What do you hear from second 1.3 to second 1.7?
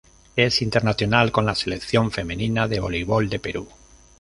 con la